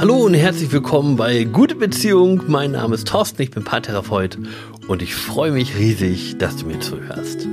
Hallo 0.00 0.16
und 0.16 0.32
herzlich 0.32 0.72
willkommen 0.72 1.16
bei 1.16 1.44
Gute 1.44 1.74
Beziehung. 1.74 2.40
Mein 2.46 2.70
Name 2.70 2.94
ist 2.94 3.06
Thorsten, 3.06 3.42
ich 3.42 3.50
bin 3.50 3.64
Paartherapeut 3.64 4.38
und 4.88 5.02
ich 5.02 5.14
freue 5.14 5.50
mich 5.50 5.76
riesig, 5.76 6.38
dass 6.38 6.56
du 6.56 6.64
mir 6.64 6.80
zuhörst. 6.80 7.46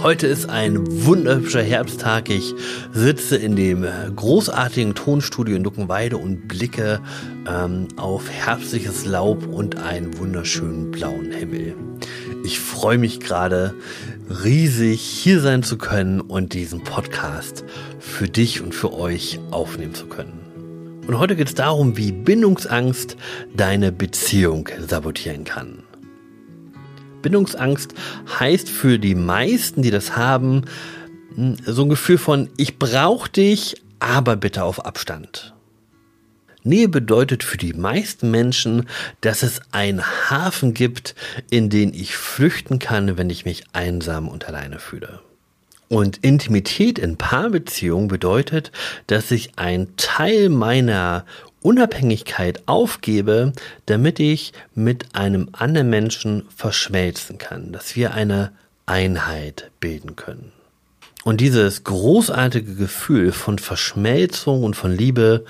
Heute 0.00 0.28
ist 0.28 0.48
ein 0.48 0.86
wunderhübscher 1.04 1.60
Herbsttag. 1.60 2.30
Ich 2.30 2.54
sitze 2.92 3.34
in 3.34 3.56
dem 3.56 3.84
großartigen 4.14 4.94
Tonstudio 4.94 5.56
in 5.56 5.64
Duckenweide 5.64 6.16
und 6.16 6.46
blicke 6.46 7.00
ähm, 7.48 7.88
auf 7.96 8.30
herbstliches 8.30 9.04
Laub 9.04 9.44
und 9.44 9.78
einen 9.78 10.16
wunderschönen 10.16 10.92
blauen 10.92 11.32
Himmel. 11.32 11.74
Ich 12.44 12.60
freue 12.60 12.98
mich 12.98 13.18
gerade 13.18 13.74
riesig, 14.44 15.00
hier 15.00 15.40
sein 15.40 15.64
zu 15.64 15.76
können 15.76 16.20
und 16.20 16.52
diesen 16.52 16.84
Podcast 16.84 17.64
für 17.98 18.28
dich 18.28 18.62
und 18.62 18.76
für 18.76 18.92
euch 18.92 19.40
aufnehmen 19.50 19.94
zu 19.94 20.06
können. 20.06 20.47
Und 21.08 21.18
heute 21.18 21.36
geht 21.36 21.48
es 21.48 21.54
darum, 21.54 21.96
wie 21.96 22.12
Bindungsangst 22.12 23.16
deine 23.56 23.92
Beziehung 23.92 24.68
sabotieren 24.78 25.44
kann. 25.44 25.82
Bindungsangst 27.22 27.94
heißt 28.38 28.68
für 28.68 28.98
die 28.98 29.14
meisten, 29.14 29.80
die 29.80 29.90
das 29.90 30.18
haben, 30.18 30.66
hm, 31.34 31.56
so 31.64 31.84
ein 31.84 31.88
Gefühl 31.88 32.18
von, 32.18 32.50
ich 32.58 32.78
brauche 32.78 33.30
dich, 33.30 33.80
aber 34.00 34.36
bitte 34.36 34.64
auf 34.64 34.84
Abstand. 34.84 35.54
Nähe 36.62 36.90
bedeutet 36.90 37.42
für 37.42 37.56
die 37.56 37.72
meisten 37.72 38.30
Menschen, 38.30 38.86
dass 39.22 39.42
es 39.42 39.62
einen 39.72 40.04
Hafen 40.04 40.74
gibt, 40.74 41.14
in 41.48 41.70
den 41.70 41.94
ich 41.94 42.18
flüchten 42.18 42.78
kann, 42.78 43.16
wenn 43.16 43.30
ich 43.30 43.46
mich 43.46 43.64
einsam 43.72 44.28
und 44.28 44.46
alleine 44.46 44.78
fühle. 44.78 45.22
Und 45.88 46.18
Intimität 46.18 46.98
in 46.98 47.16
Paarbeziehung 47.16 48.08
bedeutet, 48.08 48.72
dass 49.06 49.30
ich 49.30 49.52
ein 49.56 49.88
Teil 49.96 50.50
meiner 50.50 51.24
Unabhängigkeit 51.62 52.62
aufgebe, 52.66 53.52
damit 53.86 54.20
ich 54.20 54.52
mit 54.74 55.14
einem 55.14 55.48
anderen 55.52 55.90
Menschen 55.90 56.46
verschmelzen 56.54 57.38
kann, 57.38 57.72
dass 57.72 57.96
wir 57.96 58.14
eine 58.14 58.52
Einheit 58.86 59.70
bilden 59.80 60.14
können. 60.14 60.52
Und 61.24 61.40
dieses 61.40 61.84
großartige 61.84 62.74
Gefühl 62.74 63.32
von 63.32 63.58
Verschmelzung 63.58 64.62
und 64.62 64.76
von 64.76 64.92
Liebe, 64.92 65.44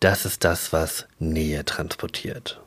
das 0.00 0.24
ist 0.24 0.44
das, 0.44 0.72
was 0.72 1.06
Nähe 1.18 1.64
transportiert. 1.64 2.60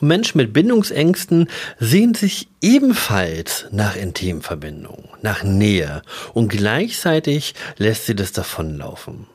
Und 0.00 0.08
Menschen 0.08 0.38
mit 0.38 0.52
Bindungsängsten 0.52 1.48
sehen 1.78 2.14
sich 2.14 2.48
ebenfalls 2.62 3.66
nach 3.72 3.96
Intimverbindung, 3.96 5.08
nach 5.22 5.42
Nähe 5.42 6.02
und 6.34 6.48
gleichzeitig 6.48 7.54
lässt 7.76 8.06
sie 8.06 8.14
das 8.14 8.32
davonlaufen. 8.32 9.26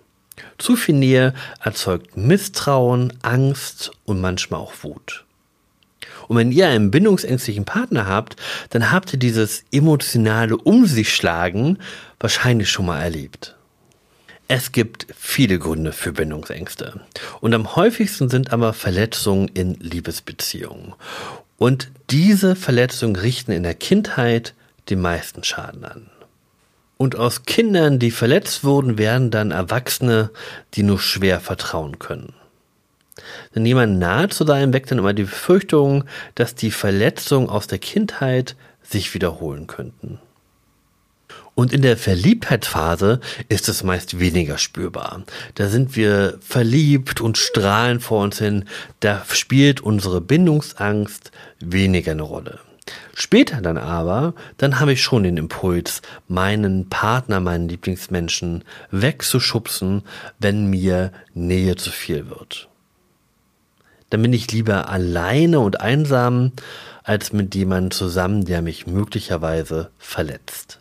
Zu 0.58 0.75
viel 0.75 0.95
Nähe 0.95 1.33
erzeugt 1.64 2.16
Misstrauen, 2.17 3.14
Angst 3.22 3.92
und 4.05 4.22
manchmal 4.22 4.61
auch 4.61 4.73
Wut. 4.81 5.25
Und 6.28 6.38
wenn 6.38 6.52
ihr 6.52 6.70
einen 6.70 6.92
bindungsängstlichen 6.92 7.66
Partner 7.66 8.08
habt, 8.08 8.38
dann 8.70 8.92
habt 8.92 9.14
ihr 9.14 9.20
dieses 9.20 9.66
emotionale 9.72 10.55
Um 10.58 10.86
sich 10.86 11.14
schlagen 11.14 11.80
wahrscheinlich 12.20 12.70
schon 12.70 12.86
mal 12.86 13.02
erlebt. 13.02 13.58
Es 14.55 14.71
gibt 14.71 15.07
viele 15.17 15.57
Gründe 15.57 15.91
für 15.91 16.11
Bindungsängste. 16.11 17.01
Und 17.41 17.55
am 17.55 17.75
häufigsten 17.75 18.29
sind 18.29 18.53
aber 18.53 18.73
Verletzungen 18.73 19.47
in 19.47 19.73
Liebesbeziehungen. 19.79 20.93
Und 21.57 21.89
diese 22.11 22.55
Verletzungen 22.55 23.15
richten 23.15 23.51
in 23.51 23.63
der 23.63 23.73
Kindheit 23.73 24.53
den 24.91 25.01
meisten 25.01 25.43
Schaden 25.43 25.83
an. 25.83 26.05
Und 26.97 27.15
aus 27.15 27.45
Kindern, 27.45 27.97
die 27.97 28.11
verletzt 28.11 28.63
wurden, 28.63 28.99
werden 28.99 29.31
dann 29.31 29.49
Erwachsene, 29.49 30.29
die 30.75 30.83
nur 30.83 30.99
schwer 30.99 31.39
vertrauen 31.39 31.97
können. 31.97 32.33
Denn 33.55 33.65
jemand 33.65 33.97
nahe 33.97 34.29
zu 34.29 34.45
sein 34.45 34.71
weckt 34.71 34.91
dann 34.91 34.99
immer 34.99 35.13
die 35.13 35.23
Befürchtung, 35.23 36.03
dass 36.36 36.53
die 36.53 36.69
Verletzungen 36.69 37.49
aus 37.49 37.65
der 37.65 37.80
Kindheit 37.80 38.55
sich 38.83 39.15
wiederholen 39.15 39.65
könnten. 39.65 40.19
Und 41.55 41.71
in 41.71 41.83
der 41.83 41.97
Verliebtheitsphase 41.97 43.19
ist 43.47 43.69
es 43.69 43.83
meist 43.83 44.19
weniger 44.19 44.58
spürbar. 44.58 45.23
Da 45.55 45.67
sind 45.67 45.95
wir 45.95 46.39
verliebt 46.41 47.21
und 47.21 47.37
strahlen 47.37 47.99
vor 47.99 48.23
uns 48.23 48.39
hin. 48.39 48.65
Da 49.02 49.23
spielt 49.31 49.81
unsere 49.81 50.19
Bindungsangst 50.19 51.31
weniger 51.59 52.13
eine 52.13 52.23
Rolle. 52.23 52.59
Später 53.13 53.61
dann 53.61 53.77
aber, 53.77 54.33
dann 54.58 54.80
habe 54.80 54.93
ich 54.93 55.03
schon 55.03 55.23
den 55.23 55.37
Impuls, 55.37 56.02
meinen 56.27 56.89
Partner, 56.89 57.39
meinen 57.39 57.69
Lieblingsmenschen 57.69 58.63
wegzuschubsen, 58.92 60.03
wenn 60.39 60.69
mir 60.69 61.11
Nähe 61.33 61.75
zu 61.75 61.92
viel 61.92 62.30
wird. 62.30 62.67
Dann 64.09 64.21
bin 64.21 64.33
ich 64.33 64.52
lieber 64.52 64.89
alleine 64.89 65.59
und 65.59 65.81
einsam, 65.81 66.52
als 67.03 67.33
mit 67.33 67.55
jemandem 67.55 67.92
zusammen, 67.92 68.45
der 68.45 68.61
mich 68.61 68.87
möglicherweise 68.87 69.92
verletzt. 69.97 70.80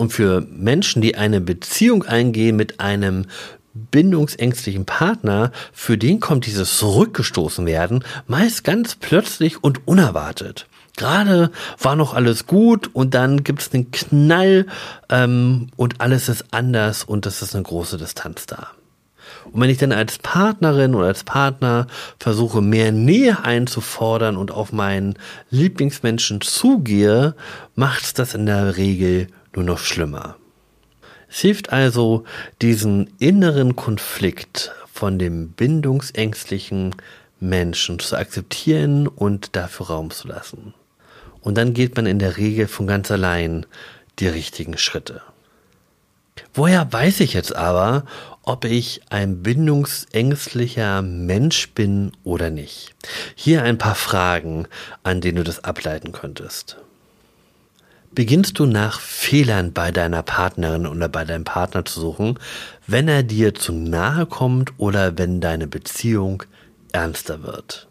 Und 0.00 0.14
für 0.14 0.40
Menschen, 0.50 1.02
die 1.02 1.16
eine 1.16 1.42
Beziehung 1.42 2.04
eingehen 2.04 2.56
mit 2.56 2.80
einem 2.80 3.26
bindungsängstlichen 3.74 4.86
Partner, 4.86 5.52
für 5.74 5.98
den 5.98 6.20
kommt 6.20 6.46
dieses 6.46 6.78
Zurückgestoßen 6.78 7.66
werden 7.66 8.02
meist 8.26 8.64
ganz 8.64 8.94
plötzlich 8.94 9.62
und 9.62 9.86
unerwartet. 9.86 10.68
Gerade 10.96 11.50
war 11.78 11.96
noch 11.96 12.14
alles 12.14 12.46
gut 12.46 12.88
und 12.94 13.12
dann 13.12 13.44
gibt 13.44 13.60
es 13.60 13.74
einen 13.74 13.90
Knall 13.90 14.66
ähm, 15.10 15.68
und 15.76 16.00
alles 16.00 16.30
ist 16.30 16.46
anders 16.50 17.04
und 17.04 17.26
es 17.26 17.42
ist 17.42 17.54
eine 17.54 17.64
große 17.64 17.98
Distanz 17.98 18.46
da. 18.46 18.68
Und 19.52 19.60
wenn 19.60 19.68
ich 19.68 19.76
dann 19.76 19.92
als 19.92 20.16
Partnerin 20.16 20.94
oder 20.94 21.08
als 21.08 21.24
Partner 21.24 21.88
versuche, 22.18 22.62
mehr 22.62 22.90
Nähe 22.90 23.44
einzufordern 23.44 24.38
und 24.38 24.50
auf 24.50 24.72
meinen 24.72 25.18
Lieblingsmenschen 25.50 26.40
zugehe, 26.40 27.34
macht 27.74 28.18
das 28.18 28.34
in 28.34 28.46
der 28.46 28.78
Regel 28.78 29.26
nur 29.54 29.64
noch 29.64 29.78
schlimmer. 29.78 30.36
Es 31.28 31.38
hilft 31.38 31.72
also, 31.72 32.24
diesen 32.60 33.10
inneren 33.18 33.76
Konflikt 33.76 34.72
von 34.92 35.18
dem 35.18 35.50
bindungsängstlichen 35.50 36.94
Menschen 37.38 37.98
zu 37.98 38.16
akzeptieren 38.16 39.06
und 39.06 39.56
dafür 39.56 39.86
Raum 39.86 40.10
zu 40.10 40.28
lassen. 40.28 40.74
Und 41.40 41.56
dann 41.56 41.72
geht 41.72 41.96
man 41.96 42.06
in 42.06 42.18
der 42.18 42.36
Regel 42.36 42.68
von 42.68 42.86
ganz 42.86 43.10
allein 43.10 43.64
die 44.18 44.28
richtigen 44.28 44.76
Schritte. 44.76 45.22
Woher 46.52 46.92
weiß 46.92 47.20
ich 47.20 47.32
jetzt 47.32 47.54
aber, 47.54 48.04
ob 48.42 48.64
ich 48.64 49.00
ein 49.10 49.42
bindungsängstlicher 49.42 51.02
Mensch 51.02 51.70
bin 51.70 52.12
oder 52.24 52.50
nicht? 52.50 52.94
Hier 53.34 53.62
ein 53.62 53.78
paar 53.78 53.94
Fragen, 53.94 54.66
an 55.02 55.20
denen 55.20 55.36
du 55.36 55.44
das 55.44 55.64
ableiten 55.64 56.12
könntest. 56.12 56.76
Beginnst 58.12 58.58
du 58.58 58.66
nach 58.66 58.98
Fehlern 58.98 59.72
bei 59.72 59.92
deiner 59.92 60.24
Partnerin 60.24 60.86
oder 60.86 61.08
bei 61.08 61.24
deinem 61.24 61.44
Partner 61.44 61.84
zu 61.84 62.00
suchen, 62.00 62.40
wenn 62.88 63.06
er 63.06 63.22
dir 63.22 63.54
zu 63.54 63.72
nahe 63.72 64.26
kommt 64.26 64.72
oder 64.78 65.16
wenn 65.16 65.40
deine 65.40 65.68
Beziehung 65.68 66.42
ernster 66.90 67.44
wird? 67.44 67.86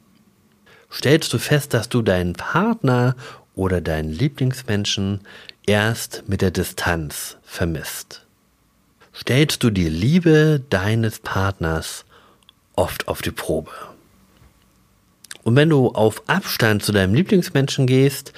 Stellst 0.92 1.32
du 1.32 1.38
fest, 1.38 1.74
dass 1.74 1.88
du 1.88 2.02
deinen 2.02 2.34
Partner 2.34 3.16
oder 3.56 3.80
deinen 3.80 4.12
Lieblingsmenschen 4.12 5.22
erst 5.66 6.24
mit 6.28 6.42
der 6.42 6.52
Distanz 6.52 7.38
vermisst? 7.44 8.26
Stellst 9.16 9.64
du 9.64 9.70
die 9.70 9.90
Liebe 9.90 10.62
deines 10.70 11.20
Partners 11.20 12.04
oft 12.76 13.08
auf 13.08 13.22
die 13.22 13.32
Probe? 13.32 13.72
Und 15.44 15.56
wenn 15.56 15.70
du 15.70 15.90
auf 15.90 16.24
Abstand 16.28 16.84
zu 16.84 16.92
deinem 16.92 17.14
Lieblingsmenschen 17.14 17.88
gehst, 17.88 18.34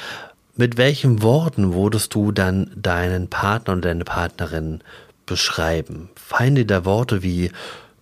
mit 0.55 0.77
welchen 0.77 1.21
Worten 1.21 1.73
würdest 1.73 2.13
du 2.13 2.31
dann 2.31 2.71
deinen 2.75 3.29
Partner 3.29 3.73
und 3.73 3.85
deine 3.85 4.03
Partnerin 4.03 4.81
beschreiben? 5.25 6.09
Fallen 6.15 6.55
dir 6.55 6.65
da 6.65 6.85
Worte 6.85 7.23
wie 7.23 7.51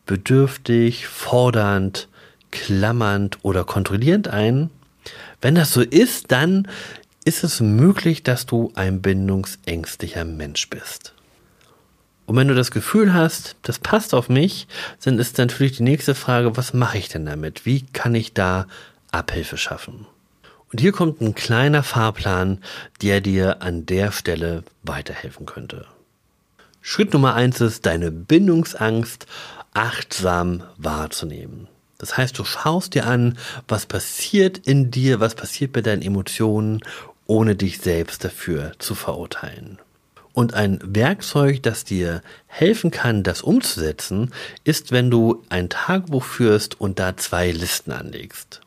bedürftig, 0.05 1.07
fordernd, 1.07 2.07
klammernd 2.51 3.37
oder 3.43 3.63
kontrollierend 3.63 4.27
ein? 4.27 4.69
Wenn 5.41 5.55
das 5.55 5.71
so 5.71 5.81
ist, 5.81 6.31
dann 6.31 6.67
ist 7.25 7.43
es 7.43 7.61
möglich, 7.61 8.23
dass 8.23 8.45
du 8.45 8.71
ein 8.75 9.01
bindungsängstlicher 9.01 10.25
Mensch 10.25 10.69
bist. 10.69 11.13
Und 12.25 12.35
wenn 12.35 12.47
du 12.47 12.55
das 12.55 12.71
Gefühl 12.71 13.13
hast, 13.13 13.55
das 13.63 13.79
passt 13.79 14.13
auf 14.13 14.29
mich, 14.29 14.67
dann 15.03 15.17
ist 15.19 15.37
natürlich 15.37 15.77
die 15.77 15.83
nächste 15.83 16.15
Frage, 16.15 16.57
was 16.57 16.73
mache 16.73 16.97
ich 16.97 17.09
denn 17.09 17.25
damit? 17.25 17.65
Wie 17.65 17.85
kann 17.87 18.13
ich 18.13 18.33
da 18.33 18.67
Abhilfe 19.11 19.57
schaffen? 19.57 20.05
Und 20.71 20.79
hier 20.79 20.91
kommt 20.91 21.19
ein 21.21 21.33
kleiner 21.33 21.83
Fahrplan, 21.83 22.59
der 23.01 23.21
dir 23.21 23.61
an 23.61 23.85
der 23.85 24.11
Stelle 24.11 24.63
weiterhelfen 24.83 25.45
könnte. 25.45 25.85
Schritt 26.81 27.13
Nummer 27.13 27.33
eins 27.35 27.59
ist, 27.59 27.85
deine 27.85 28.11
Bindungsangst 28.11 29.25
achtsam 29.73 30.63
wahrzunehmen. 30.77 31.67
Das 31.97 32.17
heißt, 32.17 32.37
du 32.39 32.45
schaust 32.45 32.95
dir 32.95 33.05
an, 33.05 33.37
was 33.67 33.85
passiert 33.85 34.57
in 34.59 34.89
dir, 34.89 35.19
was 35.19 35.35
passiert 35.35 35.73
bei 35.73 35.81
deinen 35.81 36.01
Emotionen, 36.01 36.81
ohne 37.25 37.55
dich 37.55 37.79
selbst 37.79 38.23
dafür 38.23 38.71
zu 38.79 38.95
verurteilen. 38.95 39.79
Und 40.33 40.53
ein 40.53 40.79
Werkzeug, 40.81 41.61
das 41.63 41.83
dir 41.83 42.21
helfen 42.47 42.91
kann, 42.91 43.23
das 43.23 43.41
umzusetzen, 43.41 44.31
ist, 44.63 44.91
wenn 44.91 45.11
du 45.11 45.43
ein 45.49 45.69
Tagebuch 45.69 46.23
führst 46.23 46.79
und 46.79 46.99
da 46.99 47.17
zwei 47.17 47.51
Listen 47.51 47.91
anlegst. 47.91 48.61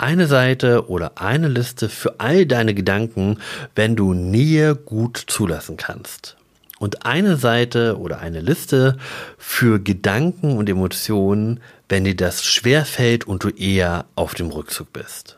Eine 0.00 0.28
Seite 0.28 0.88
oder 0.88 1.18
eine 1.20 1.48
Liste 1.48 1.90
für 1.90 2.20
all 2.20 2.46
deine 2.46 2.72
Gedanken, 2.72 3.36
wenn 3.74 3.96
du 3.96 4.14
Nähe 4.14 4.74
gut 4.74 5.22
zulassen 5.26 5.76
kannst. 5.76 6.38
Und 6.78 7.04
eine 7.04 7.36
Seite 7.36 7.98
oder 7.98 8.20
eine 8.20 8.40
Liste 8.40 8.96
für 9.36 9.78
Gedanken 9.78 10.56
und 10.56 10.70
Emotionen, 10.70 11.60
wenn 11.90 12.04
dir 12.04 12.16
das 12.16 12.46
schwerfällt 12.46 13.26
und 13.26 13.44
du 13.44 13.50
eher 13.50 14.06
auf 14.14 14.32
dem 14.32 14.48
Rückzug 14.48 14.90
bist. 14.90 15.36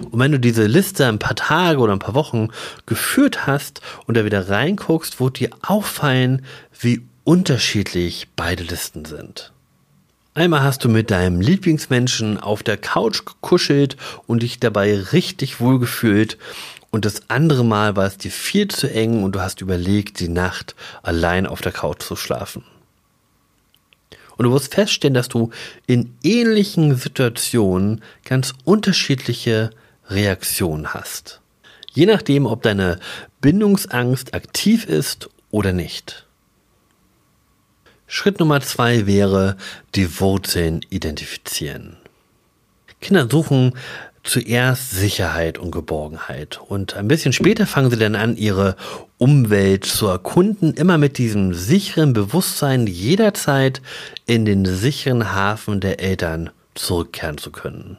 Und 0.00 0.18
wenn 0.18 0.32
du 0.32 0.40
diese 0.40 0.66
Liste 0.66 1.06
ein 1.06 1.20
paar 1.20 1.36
Tage 1.36 1.78
oder 1.78 1.92
ein 1.92 2.00
paar 2.00 2.16
Wochen 2.16 2.48
geführt 2.86 3.46
hast 3.46 3.80
und 4.08 4.16
da 4.16 4.24
wieder 4.24 4.48
reinguckst, 4.48 5.20
wird 5.20 5.38
dir 5.38 5.50
auffallen, 5.62 6.44
wie 6.80 7.06
unterschiedlich 7.22 8.26
beide 8.34 8.64
Listen 8.64 9.04
sind. 9.04 9.53
Einmal 10.36 10.64
hast 10.64 10.82
du 10.84 10.88
mit 10.88 11.12
deinem 11.12 11.40
Lieblingsmenschen 11.40 12.40
auf 12.40 12.64
der 12.64 12.76
Couch 12.76 13.24
gekuschelt 13.24 13.96
und 14.26 14.42
dich 14.42 14.58
dabei 14.58 14.98
richtig 14.98 15.60
wohl 15.60 15.78
gefühlt 15.78 16.38
und 16.90 17.04
das 17.04 17.28
andere 17.28 17.64
Mal 17.64 17.94
war 17.94 18.06
es 18.06 18.18
dir 18.18 18.32
viel 18.32 18.66
zu 18.66 18.88
eng 18.88 19.22
und 19.22 19.36
du 19.36 19.40
hast 19.40 19.60
überlegt, 19.60 20.18
die 20.18 20.28
Nacht 20.28 20.74
allein 21.02 21.46
auf 21.46 21.60
der 21.60 21.70
Couch 21.70 22.02
zu 22.02 22.16
schlafen. 22.16 22.64
Und 24.36 24.44
du 24.44 24.52
wirst 24.52 24.74
feststellen, 24.74 25.14
dass 25.14 25.28
du 25.28 25.50
in 25.86 26.14
ähnlichen 26.22 26.96
Situationen 26.96 28.02
ganz 28.24 28.54
unterschiedliche 28.64 29.70
Reaktion 30.08 30.94
hast. 30.94 31.40
Je 31.92 32.06
nachdem, 32.06 32.46
ob 32.46 32.62
deine 32.62 32.98
Bindungsangst 33.40 34.34
aktiv 34.34 34.84
ist 34.84 35.30
oder 35.50 35.72
nicht. 35.72 36.23
Schritt 38.14 38.38
Nummer 38.38 38.60
zwei 38.60 39.08
wäre, 39.08 39.56
die 39.96 40.20
Wurzeln 40.20 40.82
identifizieren. 40.88 41.96
Kinder 43.00 43.26
suchen 43.28 43.72
zuerst 44.22 44.92
Sicherheit 44.92 45.58
und 45.58 45.72
Geborgenheit 45.72 46.60
und 46.64 46.94
ein 46.94 47.08
bisschen 47.08 47.32
später 47.32 47.66
fangen 47.66 47.90
sie 47.90 47.98
dann 47.98 48.14
an, 48.14 48.36
ihre 48.36 48.76
Umwelt 49.18 49.84
zu 49.84 50.06
erkunden, 50.06 50.74
immer 50.74 50.96
mit 50.96 51.18
diesem 51.18 51.54
sicheren 51.54 52.12
Bewusstsein, 52.12 52.86
jederzeit 52.86 53.82
in 54.26 54.44
den 54.44 54.64
sicheren 54.64 55.34
Hafen 55.34 55.80
der 55.80 55.98
Eltern 55.98 56.50
zurückkehren 56.76 57.36
zu 57.36 57.50
können. 57.50 57.98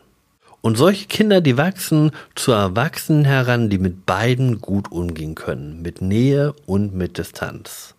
Und 0.62 0.77
solche 0.77 1.07
Kinder, 1.07 1.41
die 1.41 1.57
wachsen 1.57 2.12
zu 2.35 2.53
Erwachsenen 2.53 3.25
heran, 3.25 3.69
die 3.69 3.79
mit 3.79 4.06
beiden 4.06 4.62
gut 4.62 4.94
umgehen 4.94 5.35
können, 5.35 5.81
mit 5.81 6.01
Nähe 6.01 6.53
und 6.65 6.95
mit 6.95 7.17
Distanz. 7.17 7.94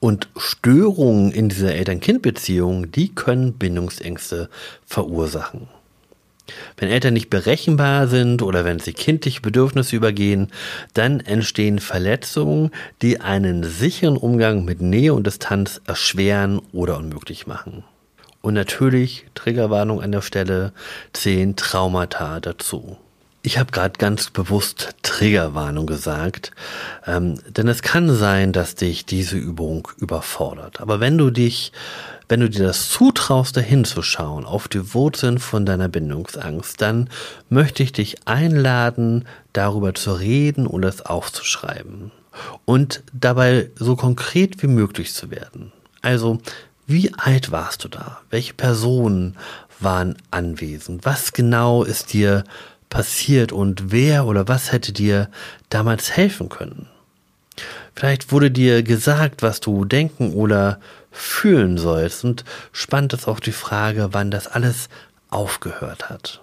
Und 0.00 0.28
Störungen 0.36 1.32
in 1.32 1.48
dieser 1.48 1.74
Eltern-Kind-Beziehung, 1.74 2.92
die 2.92 3.14
können 3.14 3.54
Bindungsängste 3.54 4.48
verursachen. 4.86 5.68
Wenn 6.76 6.88
Eltern 6.88 7.14
nicht 7.14 7.30
berechenbar 7.30 8.08
sind 8.08 8.42
oder 8.42 8.64
wenn 8.64 8.78
sie 8.78 8.92
kindliche 8.92 9.40
Bedürfnisse 9.40 9.96
übergehen, 9.96 10.50
dann 10.94 11.20
entstehen 11.20 11.78
Verletzungen, 11.78 12.70
die 13.02 13.20
einen 13.20 13.64
sicheren 13.64 14.16
Umgang 14.16 14.64
mit 14.64 14.80
Nähe 14.80 15.12
und 15.14 15.26
Distanz 15.26 15.80
erschweren 15.86 16.60
oder 16.72 16.96
unmöglich 16.96 17.46
machen. 17.46 17.84
Und 18.40 18.54
natürlich, 18.54 19.26
Triggerwarnung 19.34 20.00
an 20.00 20.12
der 20.12 20.22
Stelle, 20.22 20.72
zehn 21.12 21.56
Traumata 21.56 22.40
dazu. 22.40 22.96
Ich 23.48 23.56
habe 23.56 23.72
gerade 23.72 23.96
ganz 23.96 24.28
bewusst 24.28 24.90
Triggerwarnung 25.02 25.86
gesagt, 25.86 26.50
ähm, 27.06 27.38
denn 27.48 27.66
es 27.66 27.80
kann 27.80 28.14
sein, 28.14 28.52
dass 28.52 28.74
dich 28.74 29.06
diese 29.06 29.38
Übung 29.38 29.88
überfordert. 29.96 30.82
Aber 30.82 31.00
wenn 31.00 31.16
du 31.16 31.30
dich, 31.30 31.72
wenn 32.28 32.40
du 32.40 32.50
dir 32.50 32.66
das 32.66 32.90
zutraust, 32.90 33.56
dahin 33.56 33.86
zu 33.86 34.02
schauen, 34.02 34.44
auf 34.44 34.68
die 34.68 34.92
Wurzeln 34.92 35.38
von 35.38 35.64
deiner 35.64 35.88
Bindungsangst, 35.88 36.82
dann 36.82 37.08
möchte 37.48 37.82
ich 37.82 37.92
dich 37.92 38.16
einladen, 38.26 39.24
darüber 39.54 39.94
zu 39.94 40.12
reden 40.12 40.66
und 40.66 40.84
es 40.84 41.00
aufzuschreiben. 41.00 42.10
Und 42.66 43.02
dabei 43.14 43.70
so 43.76 43.96
konkret 43.96 44.62
wie 44.62 44.66
möglich 44.66 45.14
zu 45.14 45.30
werden. 45.30 45.72
Also, 46.02 46.38
wie 46.86 47.14
alt 47.14 47.50
warst 47.50 47.82
du 47.82 47.88
da? 47.88 48.20
Welche 48.28 48.52
Personen 48.52 49.38
waren 49.80 50.16
anwesend? 50.30 51.06
Was 51.06 51.32
genau 51.32 51.82
ist 51.82 52.12
dir 52.12 52.44
passiert 52.88 53.52
und 53.52 53.90
wer 53.92 54.26
oder 54.26 54.48
was 54.48 54.72
hätte 54.72 54.92
dir 54.92 55.28
damals 55.68 56.16
helfen 56.16 56.48
können? 56.48 56.88
Vielleicht 57.94 58.30
wurde 58.30 58.50
dir 58.50 58.82
gesagt, 58.82 59.42
was 59.42 59.60
du 59.60 59.84
denken 59.84 60.32
oder 60.32 60.78
fühlen 61.10 61.78
sollst 61.78 62.24
und 62.24 62.44
spannt 62.72 63.12
es 63.12 63.26
auch 63.26 63.40
die 63.40 63.52
Frage, 63.52 64.10
wann 64.12 64.30
das 64.30 64.46
alles 64.46 64.88
aufgehört 65.30 66.08
hat. 66.08 66.40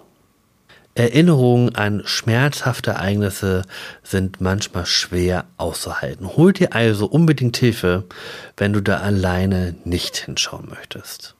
Erinnerungen 0.96 1.74
an 1.74 2.02
schmerzhafte 2.06 2.92
Ereignisse 2.92 3.62
sind 4.02 4.40
manchmal 4.40 4.86
schwer 4.86 5.44
auszuhalten. 5.58 6.36
Hol 6.36 6.54
dir 6.54 6.74
also 6.74 7.06
unbedingt 7.06 7.56
Hilfe, 7.58 8.04
wenn 8.56 8.72
du 8.72 8.80
da 8.80 8.98
alleine 8.98 9.74
nicht 9.84 10.16
hinschauen 10.16 10.68
möchtest. 10.70 11.35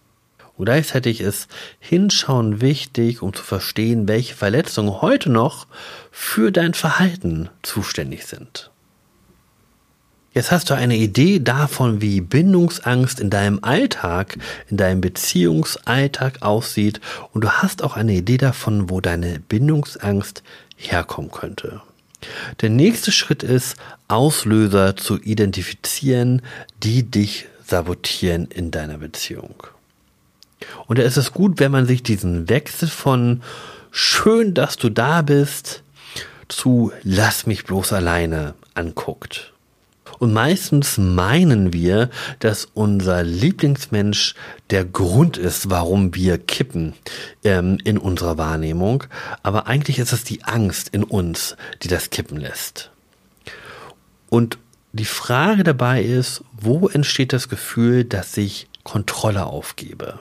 Und 0.57 0.65
gleichzeitig 0.65 1.21
ist 1.21 1.49
Hinschauen 1.79 2.61
wichtig, 2.61 3.23
um 3.23 3.35
zu 3.35 3.43
verstehen, 3.43 4.09
welche 4.09 4.35
Verletzungen 4.35 5.03
heute 5.03 5.31
noch 5.31 5.67
für 6.11 6.51
dein 6.51 6.75
Verhalten 6.75 7.51
zuständig 7.63 8.27
sind. 8.27 8.71
Jetzt 10.33 10.51
hast 10.51 10.69
du 10.69 10.75
eine 10.75 10.97
Idee 10.97 11.41
davon, 11.41 12.03
wie 12.03 12.21
Bindungsangst 12.21 13.21
in 13.21 13.31
deinem 13.31 13.61
Alltag, 13.63 14.37
in 14.69 14.77
deinem 14.77 15.01
Beziehungsalltag 15.01 16.43
aussieht 16.43 17.01
und 17.33 17.43
du 17.43 17.51
hast 17.51 17.83
auch 17.83 17.97
eine 17.97 18.13
Idee 18.13 18.37
davon, 18.37 18.91
wo 18.91 19.01
deine 19.01 19.41
Bindungsangst 19.41 20.43
herkommen 20.77 21.31
könnte. 21.31 21.81
Der 22.61 22.69
nächste 22.69 23.13
Schritt 23.13 23.43
ist, 23.43 23.77
Auslöser 24.09 24.97
zu 24.97 25.19
identifizieren, 25.19 26.43
die 26.83 27.03
dich 27.11 27.47
sabotieren 27.65 28.47
in 28.47 28.71
deiner 28.71 28.99
Beziehung. 28.99 29.67
Und 30.87 30.99
da 30.99 31.03
ist 31.03 31.17
es 31.17 31.33
gut, 31.33 31.59
wenn 31.61 31.73
man 31.73 31.87
sich 31.87 32.03
diesen 32.03 32.49
Wechsel 32.49 32.89
von 32.89 33.43
schön, 33.91 34.55
dass 34.55 34.77
du 34.77 34.89
da 34.89 35.23
bist, 35.23 35.83
zu 36.49 36.93
lass 37.03 37.47
mich 37.47 37.65
bloß 37.65 37.93
alleine 37.93 38.55
anguckt. 38.75 39.53
Und 40.19 40.33
meistens 40.33 40.97
meinen 40.97 41.73
wir, 41.73 42.11
dass 42.39 42.69
unser 42.73 43.23
Lieblingsmensch 43.23 44.35
der 44.71 44.85
Grund 44.85 45.37
ist, 45.37 45.69
warum 45.69 46.15
wir 46.15 46.39
kippen 46.39 46.95
ähm, 47.45 47.79
in 47.85 47.99
unserer 47.99 48.39
Wahrnehmung. 48.39 49.05
Aber 49.43 49.67
eigentlich 49.67 49.99
ist 49.99 50.13
es 50.13 50.25
die 50.25 50.45
Angst 50.45 50.89
in 50.89 51.03
uns, 51.03 51.57
die 51.83 51.89
das 51.89 52.11
kippen 52.11 52.39
lässt. 52.39 52.91
Und 54.31 54.59
die 54.93 55.05
Frage 55.05 55.65
dabei 55.65 56.03
ist, 56.03 56.43
wo 56.53 56.89
entsteht 56.89 57.33
das 57.33 57.49
Gefühl, 57.49 58.05
dass 58.05 58.37
ich 58.37 58.69
Kontrolle 58.83 59.45
aufgebe? 59.45 60.21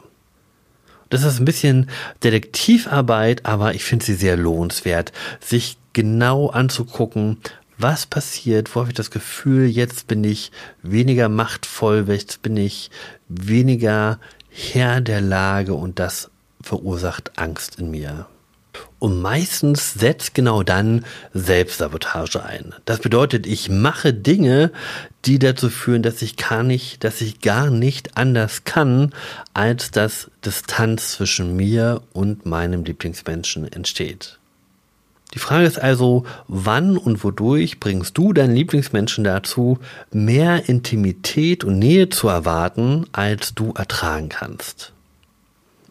Das 1.09 1.23
ist 1.23 1.39
ein 1.39 1.45
bisschen 1.45 1.89
Detektivarbeit, 2.23 3.45
aber 3.45 3.75
ich 3.75 3.83
finde 3.83 4.05
sie 4.05 4.15
sehr 4.15 4.37
lohnenswert, 4.37 5.11
sich 5.39 5.77
genau 5.93 6.49
anzugucken, 6.49 7.37
was 7.77 8.05
passiert, 8.05 8.73
wo 8.73 8.81
habe 8.81 8.89
ich 8.89 8.95
das 8.95 9.11
Gefühl, 9.11 9.65
jetzt 9.65 10.07
bin 10.07 10.23
ich 10.23 10.51
weniger 10.81 11.29
machtvoll, 11.29 12.05
jetzt 12.07 12.41
bin 12.41 12.57
ich 12.57 12.89
weniger 13.27 14.19
Herr 14.49 15.01
der 15.01 15.21
Lage 15.21 15.73
und 15.73 15.99
das 15.99 16.31
verursacht 16.61 17.37
Angst 17.37 17.77
in 17.77 17.91
mir. 17.91 18.27
Und 19.05 19.21
meistens 19.21 19.93
setzt 19.93 20.33
genau 20.33 20.63
dann 20.63 21.05
Selbstsabotage 21.31 22.43
ein. 22.43 22.73
Das 22.85 22.97
bedeutet, 22.97 23.45
ich 23.45 23.69
mache 23.69 24.15
Dinge, 24.15 24.71
die 25.25 25.37
dazu 25.37 25.69
führen, 25.69 26.01
dass 26.01 26.23
ich 26.23 26.37
gar 26.37 26.63
nicht, 26.63 27.03
dass 27.03 27.21
ich 27.21 27.39
gar 27.39 27.69
nicht 27.69 28.17
anders 28.17 28.63
kann, 28.63 29.13
als 29.53 29.91
dass 29.91 30.31
Distanz 30.43 31.11
zwischen 31.11 31.55
mir 31.55 32.01
und 32.13 32.47
meinem 32.47 32.83
Lieblingsmenschen 32.83 33.71
entsteht. 33.71 34.39
Die 35.35 35.39
Frage 35.39 35.67
ist 35.67 35.79
also, 35.79 36.25
wann 36.47 36.97
und 36.97 37.23
wodurch 37.23 37.79
bringst 37.79 38.17
du 38.17 38.33
deinen 38.33 38.55
Lieblingsmenschen 38.55 39.23
dazu, 39.23 39.77
mehr 40.11 40.67
Intimität 40.67 41.63
und 41.63 41.77
Nähe 41.77 42.09
zu 42.09 42.27
erwarten, 42.27 43.05
als 43.11 43.53
du 43.53 43.71
ertragen 43.73 44.29
kannst? 44.29 44.94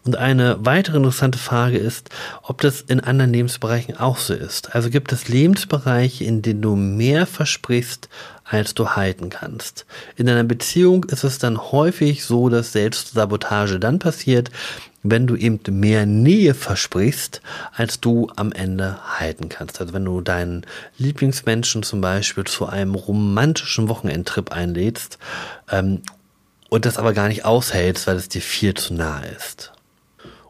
Und 0.05 0.17
eine 0.17 0.57
weitere 0.63 0.97
interessante 0.97 1.39
Frage 1.39 1.79
ist, 1.79 2.11
ob 2.43 2.61
das 2.61 2.81
in 2.81 2.99
anderen 2.99 3.33
Lebensbereichen 3.33 3.97
auch 3.97 4.17
so 4.17 4.35
ist. 4.35 4.75
Also 4.75 4.91
gibt 4.91 5.11
es 5.11 5.27
Lebensbereiche, 5.29 6.23
in 6.23 6.43
denen 6.43 6.61
du 6.61 6.75
mehr 6.75 7.25
versprichst, 7.25 8.07
als 8.43 8.75
du 8.75 8.89
halten 8.89 9.29
kannst. 9.29 9.87
In 10.15 10.29
einer 10.29 10.43
Beziehung 10.43 11.05
ist 11.05 11.23
es 11.23 11.39
dann 11.39 11.57
häufig 11.71 12.23
so, 12.23 12.49
dass 12.49 12.71
Selbstsabotage 12.71 13.79
dann 13.79 13.97
passiert, 13.97 14.51
wenn 15.01 15.25
du 15.25 15.35
eben 15.35 15.59
mehr 15.79 16.05
Nähe 16.05 16.53
versprichst, 16.53 17.41
als 17.75 17.99
du 17.99 18.29
am 18.35 18.51
Ende 18.51 18.99
halten 19.19 19.49
kannst. 19.49 19.81
Also 19.81 19.93
wenn 19.93 20.05
du 20.05 20.21
deinen 20.21 20.67
Lieblingsmenschen 20.99 21.81
zum 21.81 22.01
Beispiel 22.01 22.43
zu 22.43 22.67
einem 22.67 22.93
romantischen 22.93 23.89
Wochenendtrip 23.89 24.51
einlädst 24.51 25.17
ähm, 25.71 26.03
und 26.69 26.85
das 26.85 26.97
aber 26.97 27.13
gar 27.13 27.27
nicht 27.27 27.43
aushältst, 27.43 28.05
weil 28.05 28.17
es 28.17 28.29
dir 28.29 28.41
viel 28.41 28.75
zu 28.75 28.93
nah 28.93 29.21
ist. 29.21 29.71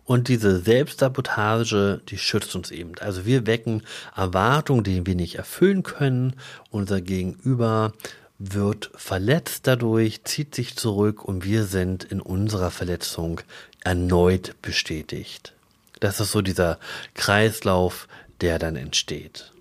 Und 0.05 0.27
diese 0.27 0.59
Selbstsabotage, 0.59 1.99
die 2.07 2.19
schützt 2.19 2.55
uns 2.55 2.69
eben. 2.69 2.93
Also 2.99 3.25
wir 3.25 3.47
wecken 3.47 3.81
Erwartungen, 4.15 4.83
die 4.83 5.05
wir 5.05 5.15
nicht 5.15 5.35
erfüllen 5.35 5.81
können. 5.81 6.35
Unser 6.69 7.01
Gegenüber 7.01 7.91
wird 8.37 8.91
verletzt 8.95 9.65
dadurch, 9.65 10.23
zieht 10.23 10.53
sich 10.53 10.75
zurück 10.75 11.25
und 11.25 11.43
wir 11.43 11.63
sind 11.63 12.03
in 12.03 12.21
unserer 12.21 12.69
Verletzung 12.69 13.41
erneut 13.83 14.61
bestätigt. 14.61 15.53
Das 16.01 16.19
ist 16.19 16.31
so 16.31 16.41
dieser 16.41 16.79
Kreislauf, 17.15 18.07
der 18.41 18.59
dann 18.59 18.75
entsteht. 18.75 19.53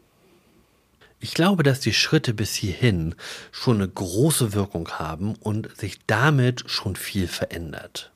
Ich 1.21 1.33
glaube, 1.33 1.63
dass 1.63 1.81
die 1.81 1.95
Schritte 1.95 2.35
bis 2.35 2.55
hierhin 2.55 3.15
schon 3.51 3.77
eine 3.77 3.89
große 3.89 4.53
Wirkung 4.53 4.91
haben 4.91 5.37
und 5.37 5.75
sich 5.75 6.01
damit 6.07 6.65
schon 6.67 6.97
viel 6.97 7.29
verändert. 7.29 8.13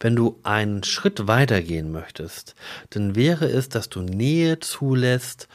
Wenn 0.00 0.16
du 0.16 0.38
einen 0.42 0.82
Schritt 0.82 1.26
weitergehen 1.26 1.92
möchtest, 1.92 2.54
dann 2.90 3.14
wäre 3.14 3.46
es, 3.46 3.68
dass 3.68 3.88
du 3.88 4.00
Nähe 4.00 4.60
zulässt, 4.60 5.48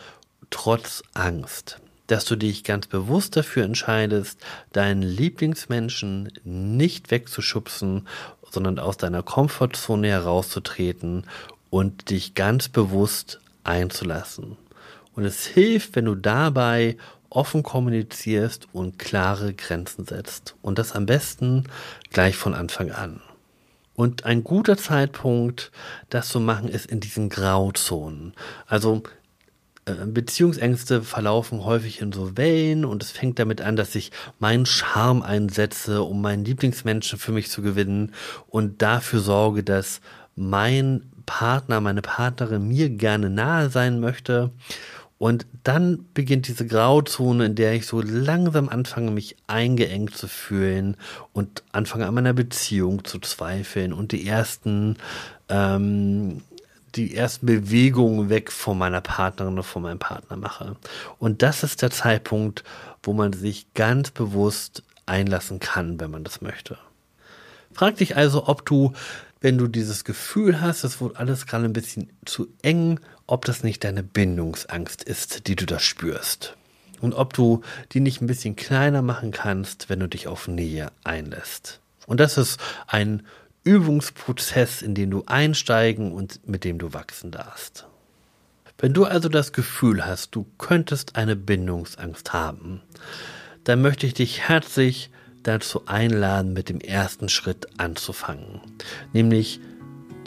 trotz 0.50 1.04
Angst. 1.14 1.80
Dass 2.08 2.24
du 2.24 2.38
dich 2.38 2.64
ganz 2.64 2.88
bewusst 2.88 3.36
dafür 3.36 3.66
entscheidest, 3.66 4.40
deinen 4.72 5.02
Lieblingsmenschen 5.02 6.32
nicht 6.46 7.12
wegzuschubsen, 7.12 8.08
sondern 8.50 8.80
aus 8.80 8.96
deiner 8.98 9.24
Komfortzone 9.24 10.08
herauszutreten 10.08 11.26
und 11.70 12.10
dich 12.10 12.34
ganz 12.34 12.70
bewusst 12.70 13.42
einzulassen. 13.64 14.58
Und 15.16 15.26
es 15.26 15.46
hilft, 15.46 15.96
wenn 15.96 16.06
du 16.06 16.16
dabei 16.16 16.96
offen 17.30 17.64
kommunizierst 17.64 18.68
und 18.72 19.00
klare 19.00 19.54
Grenzen 19.54 20.06
setzt. 20.06 20.56
Und 20.62 20.80
das 20.80 20.94
am 20.94 21.06
besten 21.06 21.66
gleich 22.12 22.38
von 22.38 22.54
Anfang 22.54 22.92
an. 22.92 23.22
Und 23.98 24.26
ein 24.26 24.44
guter 24.44 24.78
Zeitpunkt, 24.78 25.72
das 26.10 26.30
zu 26.30 26.40
machen, 26.40 26.70
ist 26.70 26.86
in 26.86 27.00
diesen 27.00 27.30
Grauzonen. 27.30 28.34
Also 28.68 29.02
äh, 29.86 30.06
Beziehungsängste 30.06 31.02
verlaufen 31.02 31.66
häufig 31.66 32.00
in 32.00 32.12
so 32.12 32.38
Wellen 32.38 32.86
und 32.86 33.02
es 33.02 33.10
fängt 33.10 33.40
damit 33.40 33.60
an, 33.60 33.76
dass 33.76 33.96
ich 33.96 34.12
meinen 34.38 34.68
Charme 34.68 35.24
einsetze, 35.24 36.04
um 36.04 36.22
meinen 36.22 36.46
Lieblingsmenschen 36.46 37.18
für 37.18 37.32
mich 37.32 37.50
zu 37.50 37.64
gewinnen 37.64 38.14
und 38.50 38.84
dafür 38.84 39.20
sorge, 39.20 39.64
dass 39.64 40.00
mein 40.36 41.12
Partner, 41.26 41.82
meine 41.82 42.04
Partnerin 42.04 42.68
mir 42.68 42.92
gerne 42.92 43.32
nahe 43.32 43.72
sein 43.72 44.00
möchte 44.00 44.52
und 45.20 45.48
dann 45.64 46.06
beginnt 46.14 46.48
diese 46.48 46.68
Grauzone, 46.68 47.48
in 47.48 47.56
der 47.56 47.74
ich 47.74 47.88
so 47.88 48.02
langsam 48.02 48.70
anfange, 48.70 49.12
mich 49.12 49.36
eingeengt 49.48 50.16
zu 50.16 50.28
fühlen 50.28 50.96
und 51.34 51.64
anfange 51.72 52.06
an 52.06 52.14
meiner 52.14 52.34
Beziehung 52.34 53.04
zu 53.04 53.20
zweifeln 53.20 53.94
und 53.94 54.12
die 54.12 54.28
ersten, 54.28 54.98
ähm, 55.50 56.42
die 56.96 57.16
ersten 57.16 57.48
Bewegungen 57.48 58.30
weg 58.30 58.52
von 58.52 58.78
meiner 58.78 59.02
Partnerin 59.02 59.54
oder 59.54 59.64
von 59.64 59.82
meinem 59.82 60.00
Partner 60.00 60.38
mache. 60.38 60.76
Und 61.18 61.42
das 61.42 61.64
ist 61.64 61.82
der 61.82 61.92
Zeitpunkt, 61.92 62.64
wo 63.02 63.14
man 63.14 63.34
sich 63.34 63.74
ganz 63.74 64.12
bewusst 64.12 64.84
einlassen 65.08 65.60
kann, 65.60 66.00
wenn 66.00 66.12
man 66.12 66.24
das 66.24 66.42
möchte. 66.42 66.78
Frag 67.74 67.98
dich 67.98 68.16
also, 68.16 68.48
ob 68.48 68.66
du, 68.66 68.94
wenn 69.42 69.58
du 69.58 69.68
dieses 69.68 70.04
Gefühl 70.04 70.62
hast, 70.62 70.84
es 70.84 71.02
wird 71.02 71.18
alles 71.18 71.48
gerade 71.48 71.66
ein 71.66 71.74
bisschen 71.74 72.12
zu 72.26 72.48
eng 72.62 73.00
ob 73.28 73.46
das 73.46 73.64
nicht 73.64 73.84
deine 73.84 74.04
Bindungsangst 74.04 75.04
ist, 75.04 75.48
die 75.48 75.56
du 75.56 75.66
da 75.66 75.80
spürst. 75.80 76.56
Und 77.02 77.14
ob 77.14 77.34
du 77.34 77.62
die 77.92 78.00
nicht 78.00 78.22
ein 78.22 78.28
bisschen 78.28 78.56
kleiner 78.56 79.02
machen 79.02 79.32
kannst, 79.32 79.90
wenn 79.90 80.00
du 80.00 80.08
dich 80.08 80.28
auf 80.28 80.48
Nähe 80.48 80.92
einlässt. 81.04 81.80
Und 82.08 82.20
das 82.20 82.38
ist 82.38 82.60
ein 82.88 83.28
Übungsprozess, 83.64 84.82
in 84.82 84.96
den 84.96 85.12
du 85.12 85.24
einsteigen 85.26 86.14
und 86.14 86.48
mit 86.48 86.64
dem 86.64 86.80
du 86.80 86.94
wachsen 86.94 87.32
darfst. 87.32 87.86
Wenn 88.80 88.94
du 88.94 89.06
also 89.06 89.28
das 89.28 89.54
Gefühl 89.54 90.06
hast, 90.06 90.36
du 90.36 90.46
könntest 90.58 91.16
eine 91.16 91.36
Bindungsangst 91.36 92.32
haben, 92.32 92.82
dann 93.64 93.82
möchte 93.82 94.08
ich 94.08 94.14
dich 94.14 94.48
herzlich 94.48 95.10
dazu 95.44 95.86
einladen, 95.88 96.54
mit 96.54 96.70
dem 96.70 96.80
ersten 96.80 97.28
Schritt 97.28 97.68
anzufangen, 97.78 98.62
nämlich 99.14 99.60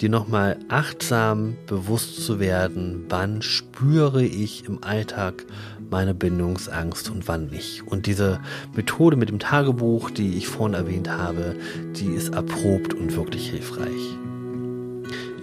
dir 0.00 0.08
nochmal 0.08 0.58
achtsam 0.68 1.56
bewusst 1.66 2.24
zu 2.24 2.40
werden, 2.40 3.04
wann 3.08 3.42
spüre 3.42 4.24
ich 4.24 4.64
im 4.66 4.82
Alltag 4.82 5.44
meine 5.90 6.14
Bindungsangst 6.14 7.10
und 7.10 7.28
wann 7.28 7.48
nicht. 7.48 7.86
Und 7.86 8.06
diese 8.06 8.40
Methode 8.74 9.16
mit 9.16 9.28
dem 9.28 9.38
Tagebuch, 9.38 10.10
die 10.10 10.36
ich 10.36 10.48
vorhin 10.48 10.74
erwähnt 10.74 11.10
habe, 11.10 11.56
die 11.96 12.14
ist 12.14 12.34
erprobt 12.34 12.94
und 12.94 13.16
wirklich 13.16 13.50
hilfreich. 13.50 14.16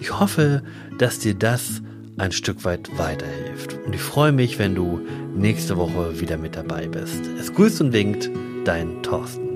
Ich 0.00 0.18
hoffe, 0.18 0.62
dass 0.98 1.18
dir 1.18 1.34
das 1.34 1.82
ein 2.16 2.32
Stück 2.32 2.64
weit 2.64 2.96
weiterhilft. 2.98 3.76
Und 3.86 3.94
ich 3.94 4.00
freue 4.00 4.32
mich, 4.32 4.58
wenn 4.58 4.74
du 4.74 5.00
nächste 5.36 5.76
Woche 5.76 6.20
wieder 6.20 6.36
mit 6.36 6.56
dabei 6.56 6.88
bist. 6.88 7.26
Es 7.38 7.52
grüßt 7.52 7.80
und 7.80 7.92
winkt, 7.92 8.30
dein 8.64 9.02
Thorsten. 9.02 9.47